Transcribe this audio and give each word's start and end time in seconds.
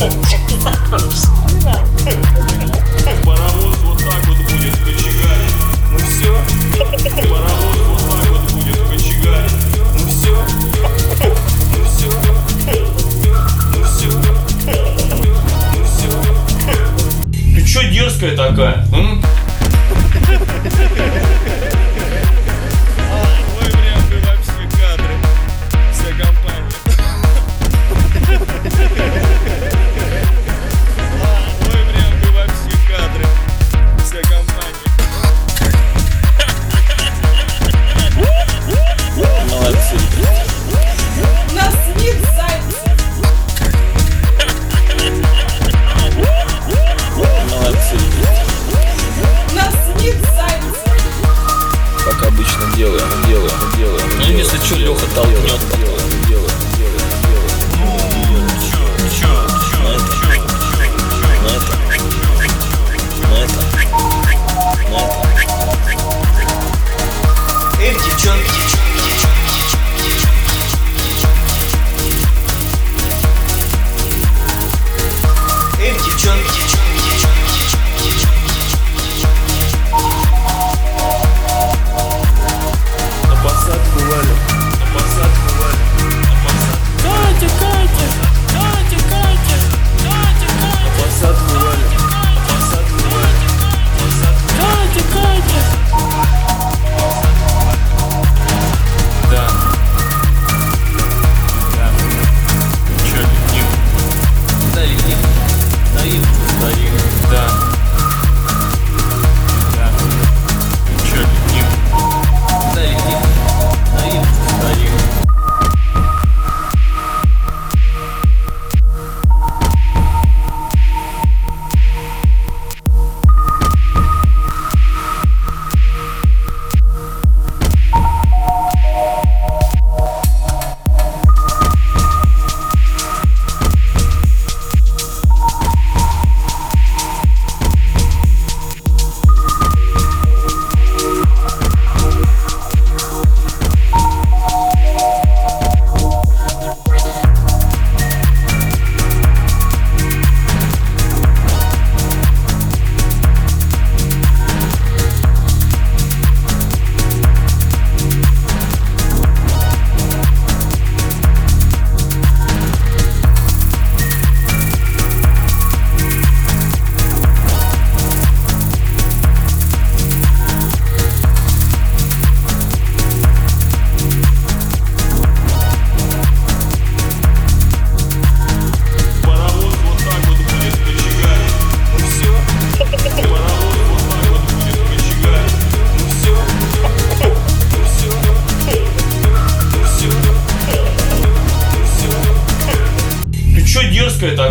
Ты 0.00 0.06
чё 17.66 17.82
дерзкая 17.90 18.34
такая? 18.34 18.79
делаем, 52.80 53.04
делаем, 53.28 53.50
делаем. 53.76 54.10
Ну, 54.20 54.38
если 54.38 54.56
что, 54.56 54.74
Леха 54.76 55.06
толкнет 55.14 55.60
потом. 55.70 56.49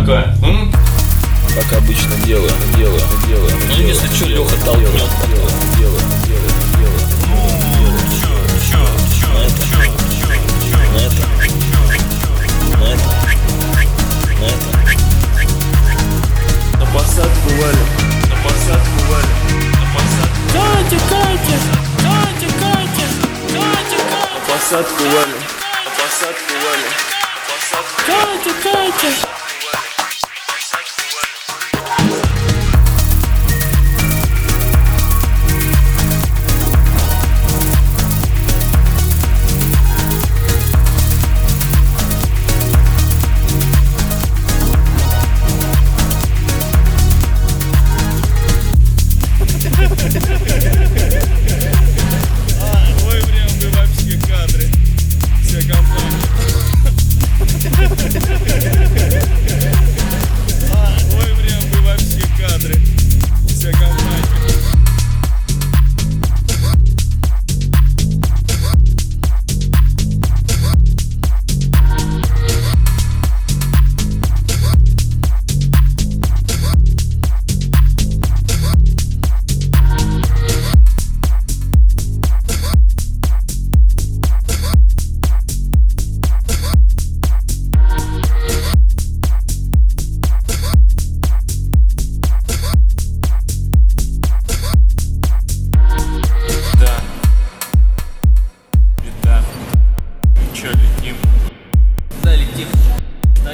такая. 0.00 0.34
М? 0.42 0.72
Как 1.54 1.72
обычно 1.78 2.14
делаем, 2.24 2.54
делаем, 2.76 3.08
делаем. 3.26 3.58
Ну 3.58 3.66
делаем, 3.66 3.88
если 3.88 4.14
что, 4.14 4.26
Леха 4.26 4.56
толкнет. 4.64 4.92
Делаем, 4.92 5.60
делаем, 5.76 6.10
делаем, 6.26 6.62
делаем. 6.78 7.08
Ну, 7.28 7.36
чё, 8.16 8.32
чё, 8.64 8.80
чё, 9.10 9.28
чё, 9.60 10.28
чё, 10.70 10.78
на 10.78 10.96
это, 10.96 10.96
на 10.96 11.02
это, 11.02 11.24
на 12.78 12.84
это. 12.86 14.68
На 16.78 16.86
посад 16.86 17.30
бывали, 17.44 17.84
на 18.28 18.36
посад 18.42 18.82
бывали, 18.96 19.32
на 19.74 19.84
посад. 19.92 20.30
Катя, 20.52 20.98
Катя, 21.10 21.56
Катя, 21.98 22.48
Катя, 22.60 22.98
Катя, 23.52 23.98
Катя. 23.98 24.00
На 24.32 24.40
посад 24.48 24.86
бывали, 24.98 25.36
на 25.84 25.90
посад 25.98 26.36
бывали, 26.48 26.88
на 27.28 27.42
посад. 27.48 27.84
Катя, 28.06 28.52
Катя. 28.62 29.39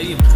Karim. 0.06 0.35